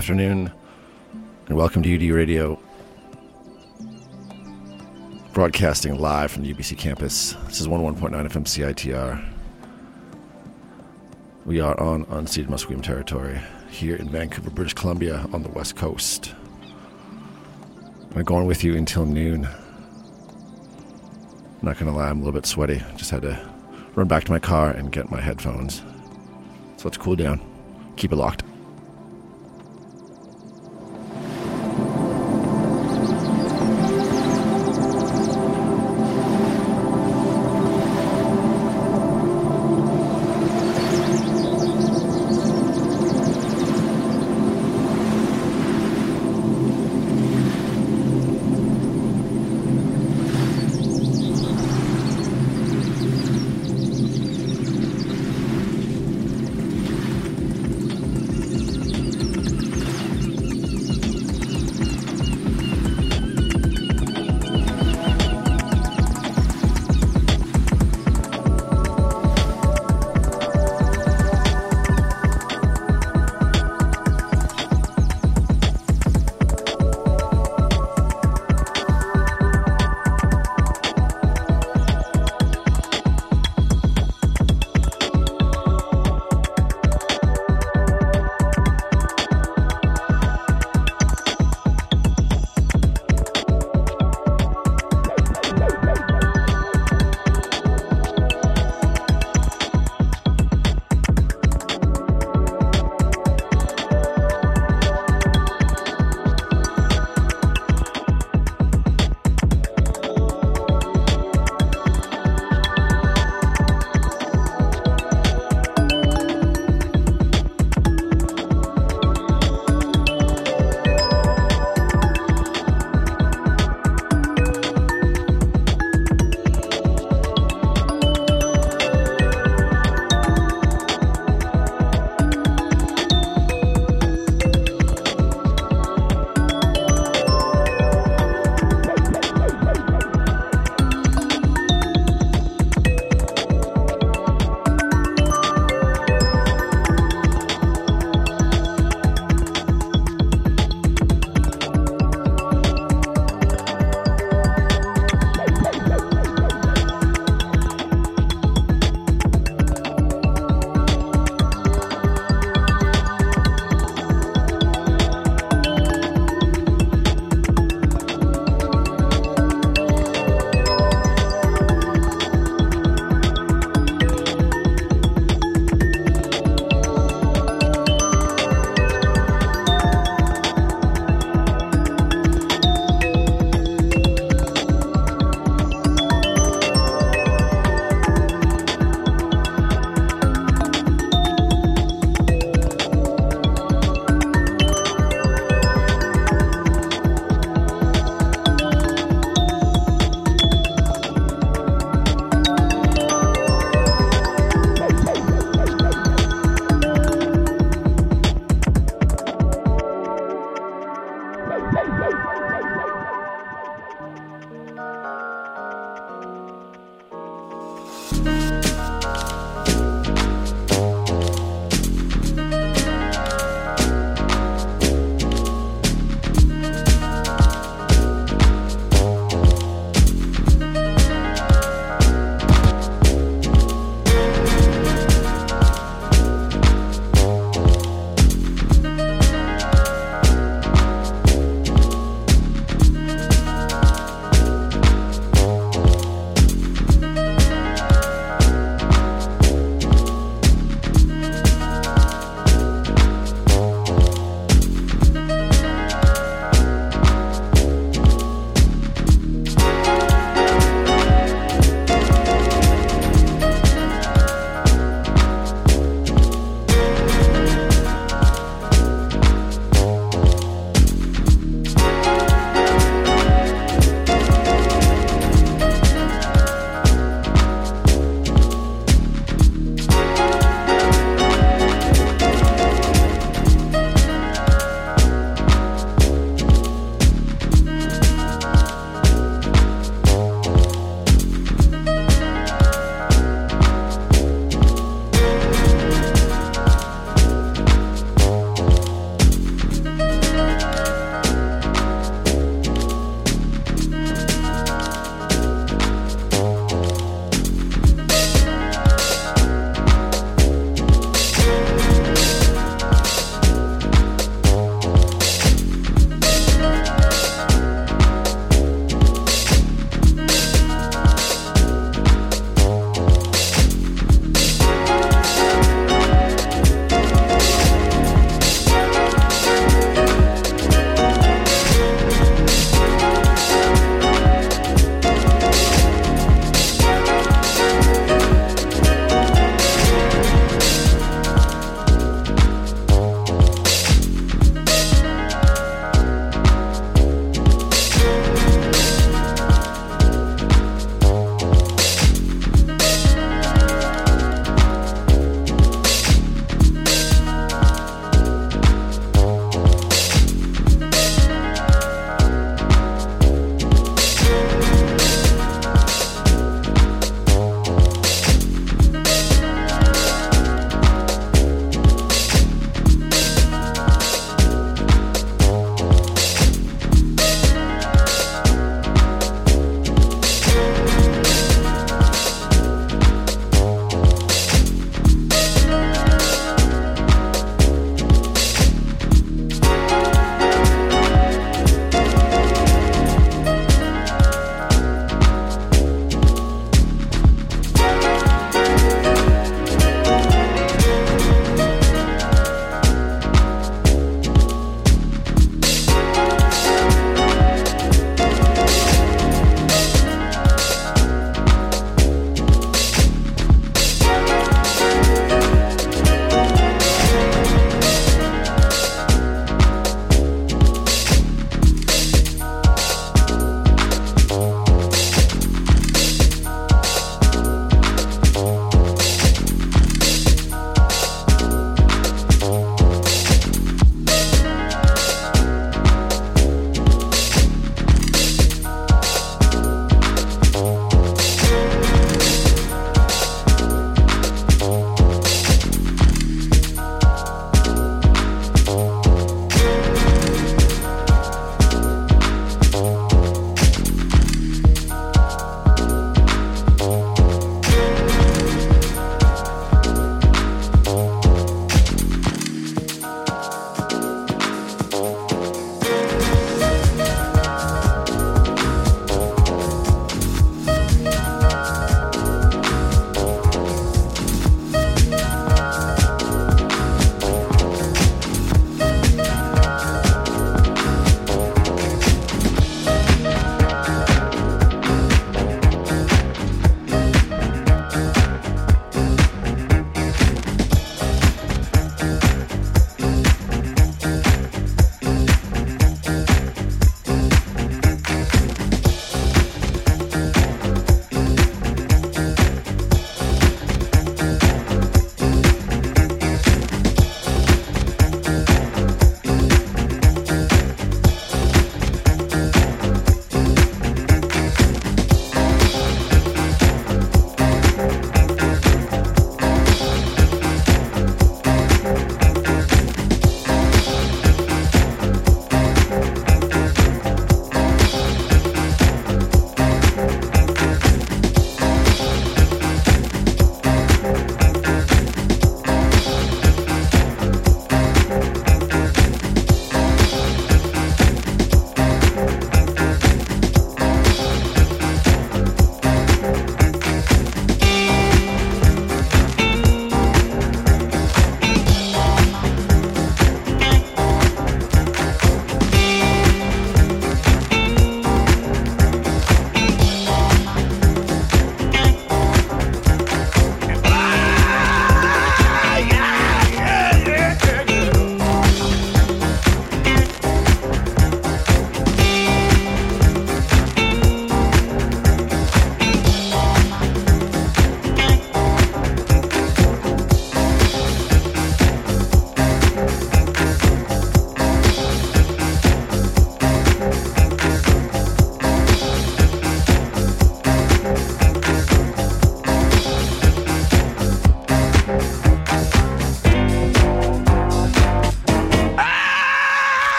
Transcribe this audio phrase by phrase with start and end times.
[0.00, 0.50] Afternoon,
[1.46, 2.58] and welcome to UD Radio,
[5.34, 7.34] broadcasting live from the UBC campus.
[7.48, 9.22] This is 101.9 FM CITR.
[11.44, 16.34] We are on unceded Musqueam territory here in Vancouver, British Columbia, on the west coast.
[18.16, 19.44] I'm going with you until noon.
[19.44, 19.52] I'm
[21.60, 22.82] not gonna lie, I'm a little bit sweaty.
[22.96, 23.38] Just had to
[23.96, 25.82] run back to my car and get my headphones.
[26.78, 27.38] So let's cool down.
[27.96, 28.44] Keep it locked.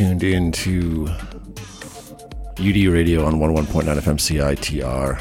[0.00, 1.06] Tuned in to
[2.56, 5.20] UD Radio on 101.9 FM CITR.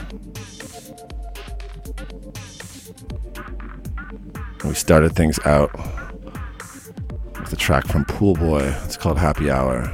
[4.63, 5.69] We started things out
[7.41, 8.73] with a track from Pool Boy.
[8.85, 9.93] It's called Happy Hour.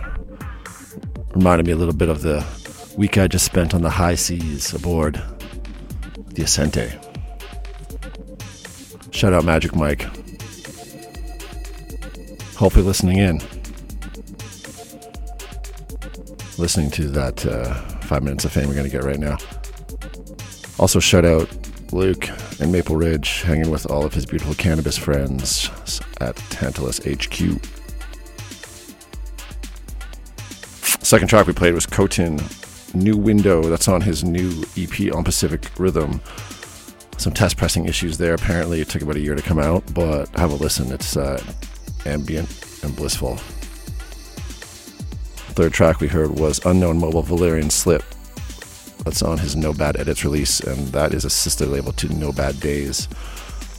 [1.34, 2.46] Reminded me a little bit of the
[2.96, 5.16] week I just spent on the high seas aboard
[6.36, 6.92] the Ascente.
[9.12, 10.04] Shout out Magic Mike.
[12.54, 13.42] Hopefully, listening in.
[16.58, 19.38] Listening to that uh, five minutes of fame we're going to get right now.
[20.80, 21.50] Also, shout out
[21.92, 25.70] Luke in Maple Ridge, hanging with all of his beautiful cannabis friends
[26.22, 27.62] at Tantalus HQ.
[31.04, 32.42] Second track we played was Khotin
[32.96, 33.64] New Window.
[33.64, 36.22] That's on his new EP on Pacific Rhythm.
[37.18, 38.34] Some test pressing issues there.
[38.34, 40.92] Apparently, it took about a year to come out, but have a listen.
[40.92, 41.42] It's uh,
[42.06, 42.50] ambient
[42.84, 43.40] and blissful.
[45.56, 48.04] Third track we heard was Unknown Mobile Valerian Slip.
[49.06, 52.34] That's on his No Bad Edits release, and that is a sister label to No
[52.34, 53.08] Bad Days.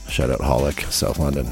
[0.09, 1.45] Shout out Holic, South London.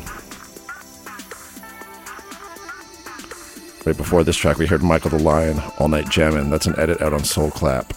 [3.86, 6.50] Right before this track, we heard Michael the Lion, All Night Jammin'.
[6.50, 7.94] That's an edit out on Soul Clap.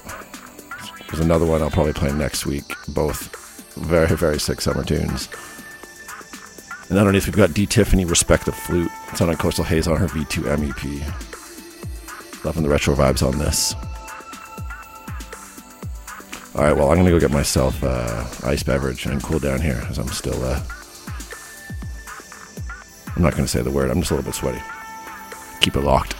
[1.06, 2.64] There's another one I'll probably play next week.
[2.88, 5.30] Both very, very sick summer tunes.
[6.90, 7.64] And underneath, we've got D.
[7.64, 8.90] Tiffany, Respect the Flute.
[9.12, 11.37] It's on Coastal Haze on her V2 MEP.
[12.44, 13.74] Loving the retro vibes on this.
[16.54, 19.60] All right, well, I'm going to go get myself uh, ice beverage and cool down
[19.60, 20.42] here as I'm still.
[20.42, 20.60] Uh,
[23.14, 24.62] I'm not going to say the word, I'm just a little bit sweaty.
[25.60, 26.14] Keep it locked.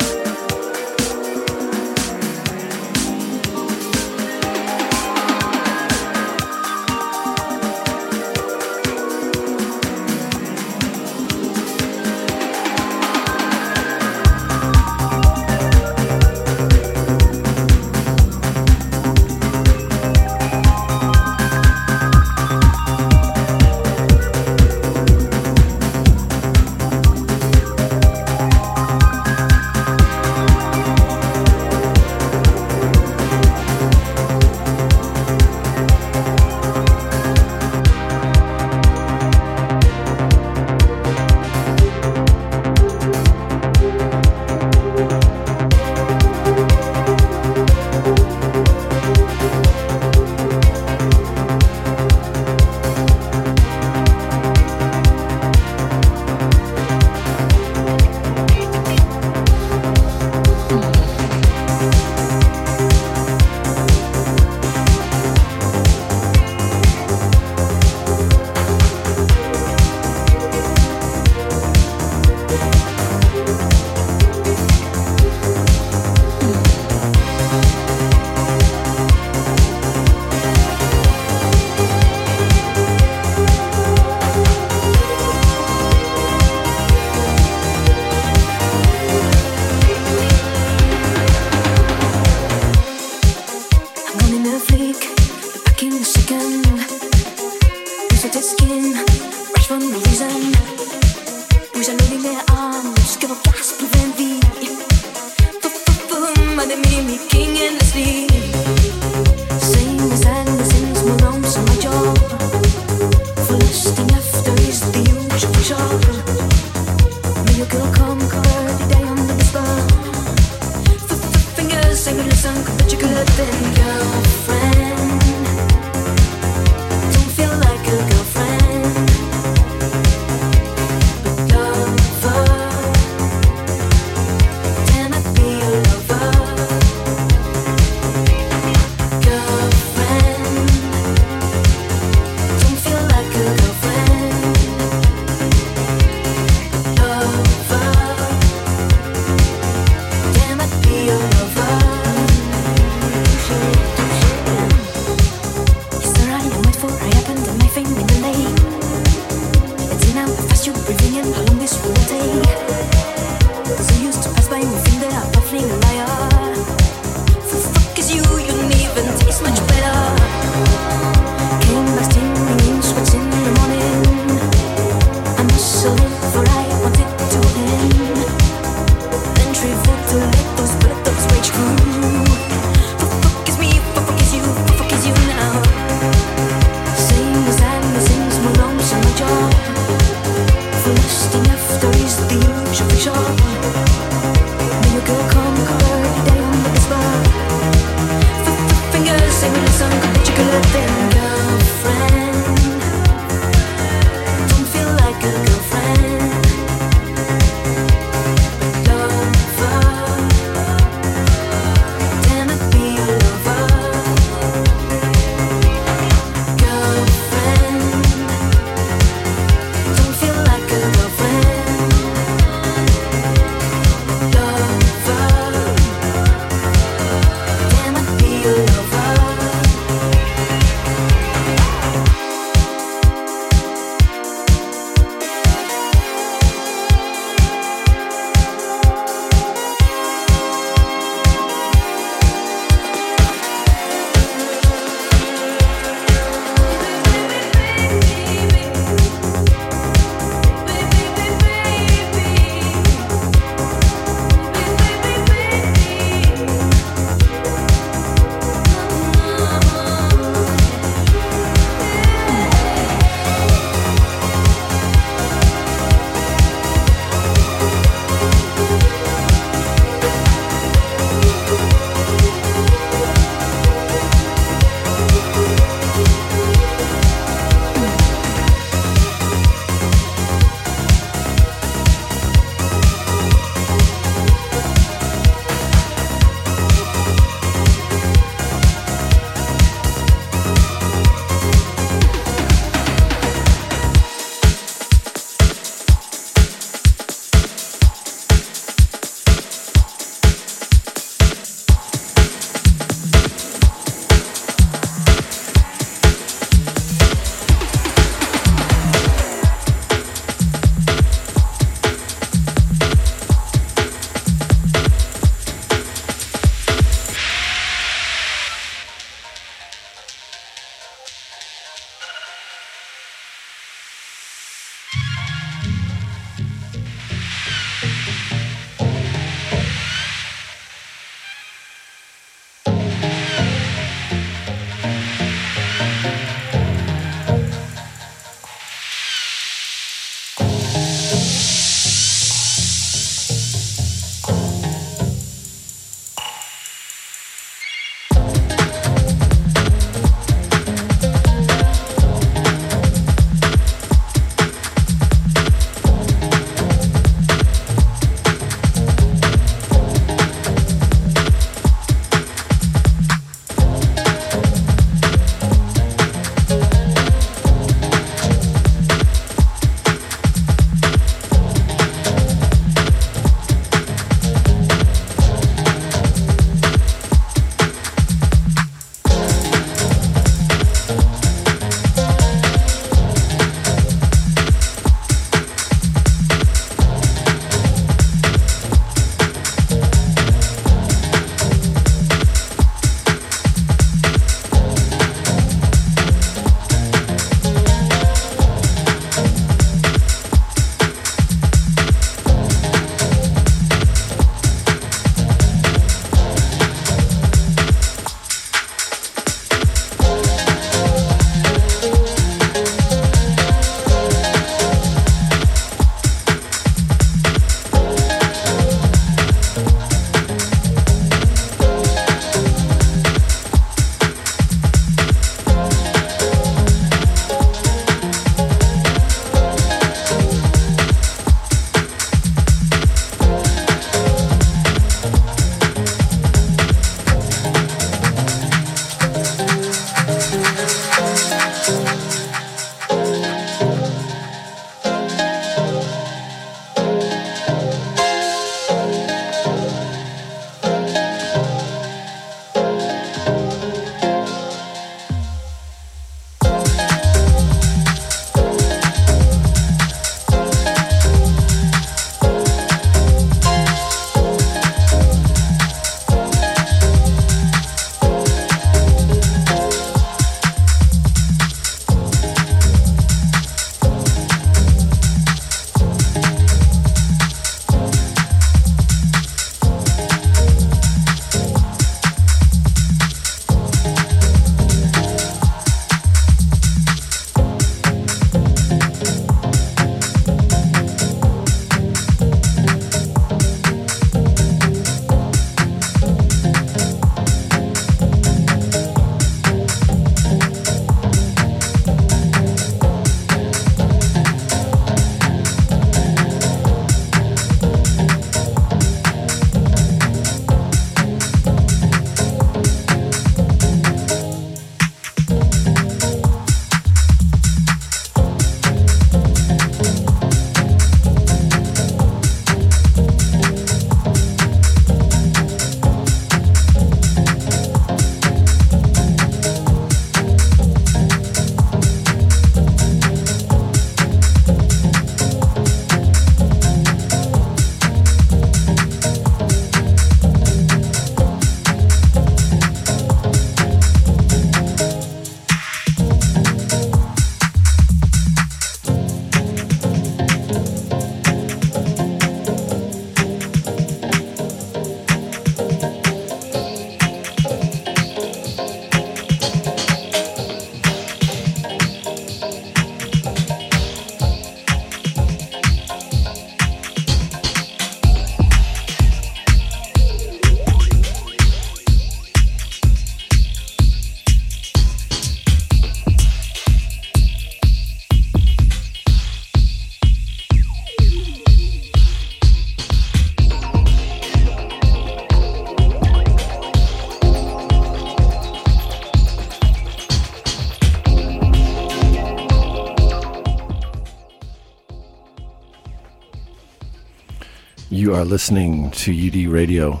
[598.22, 600.00] Are listening to UD Radio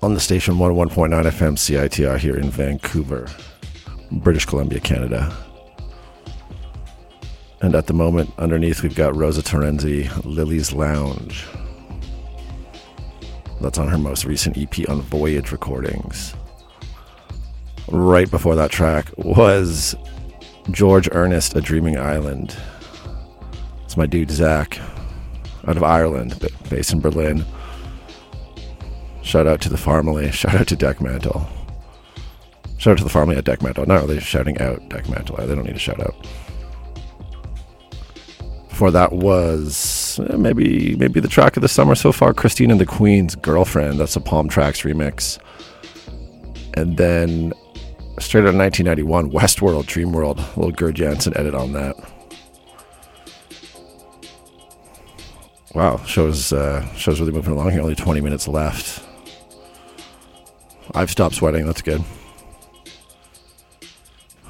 [0.00, 3.28] on the station 101.9 FM CITR here in Vancouver,
[4.10, 5.30] British Columbia, Canada.
[7.60, 11.44] And at the moment, underneath, we've got Rosa Terenzi, Lily's Lounge.
[13.60, 16.34] That's on her most recent EP on Voyage Recordings.
[17.88, 19.94] Right before that track was
[20.70, 22.56] George Ernest, A Dreaming Island.
[23.84, 24.80] It's my dude Zach
[25.66, 27.44] out of Ireland, but based in Berlin.
[29.22, 30.30] Shout out to the family.
[30.32, 31.46] Shout out to Dekmantel.
[32.78, 33.88] Shout out to the family at Dekmantel.
[33.88, 35.36] Not really shouting out Dekmantel.
[35.36, 36.14] They don't need a shout out.
[38.68, 42.80] Before that was eh, maybe maybe the track of the summer so far, Christine and
[42.80, 43.98] the Queens Girlfriend.
[43.98, 45.38] That's a Palms Trax remix.
[46.74, 47.52] And then
[48.20, 51.96] straight out of 1991, Westworld, Dreamworld, little Gerd Janson edit on that.
[55.74, 57.82] Wow, shows uh, shows really moving along here.
[57.82, 59.04] Only 20 minutes left.
[60.94, 61.66] I've stopped sweating.
[61.66, 62.02] That's good.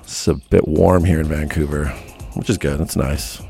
[0.03, 1.87] It's a bit warm here in Vancouver,
[2.35, 2.81] which is good.
[2.81, 3.43] It's nice.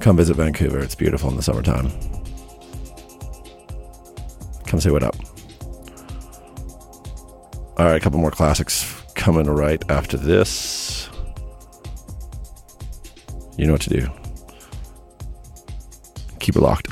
[0.00, 0.80] Come visit Vancouver.
[0.80, 1.90] It's beautiful in the summertime.
[4.66, 5.16] Come say what up.
[7.78, 11.08] All right, a couple more classics coming right after this.
[13.56, 14.21] You know what to do.
[16.42, 16.91] Keep it locked.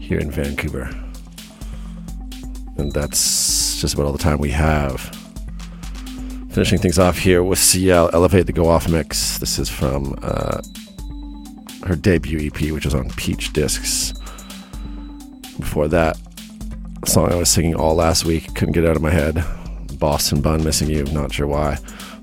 [0.00, 0.88] here in Vancouver.
[2.76, 5.00] And that's just about all the time we have.
[6.50, 9.38] Finishing things off here with CL Elevate the Go Off mix.
[9.38, 10.62] This is from uh,
[11.84, 14.12] her debut EP, which is on Peach Discs.
[15.58, 16.16] Before that,
[17.06, 19.44] song I was singing all last week, couldn't get out of my head.
[19.98, 21.78] Boston Bun, Missing You, not sure why.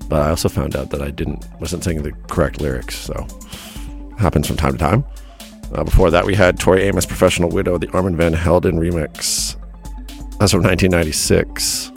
[0.08, 3.26] But I also found out that I didn't wasn't singing the correct lyrics, so
[4.18, 5.04] happens from time to time.
[5.72, 9.56] Uh, before that, we had Tori Amos, Professional Widow, the Armand Van Helden remix.
[10.38, 11.92] That's from 1996.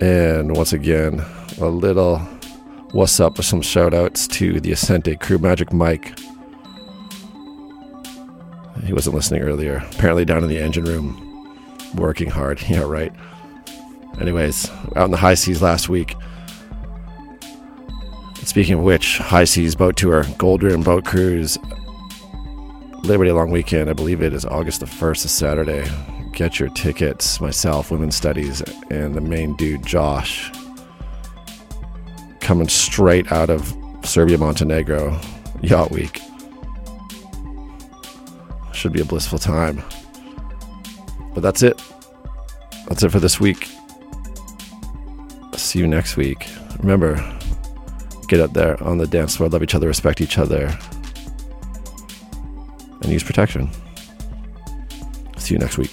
[0.00, 1.24] And once again,
[1.60, 2.18] a little
[2.92, 6.18] what's up with some shout outs to the Ascente crew, Magic Mike.
[8.84, 9.84] He wasn't listening earlier.
[9.92, 11.29] Apparently, down in the engine room,
[11.94, 12.60] working hard.
[12.68, 13.12] Yeah, right.
[14.20, 16.14] Anyways, out in the high seas last week.
[18.44, 21.56] Speaking of which, High Seas Boat Tour, Gold Rim Boat Cruise,
[23.02, 23.88] Liberty Long Weekend.
[23.88, 25.84] I believe it is August the 1st, a Saturday.
[26.32, 27.40] Get your tickets.
[27.40, 30.50] Myself, Women's Studies, and the main dude, Josh,
[32.40, 35.18] coming straight out of Serbia, Montenegro,
[35.62, 36.20] Yacht Week.
[38.72, 39.82] Should be a blissful time.
[41.34, 41.80] But that's it.
[42.88, 43.68] That's it for this week.
[45.56, 46.46] See you next week.
[46.80, 47.16] Remember,
[48.28, 50.76] get out there on the dance floor, love each other, respect each other,
[53.02, 53.70] and use protection.
[55.36, 55.90] See you next week.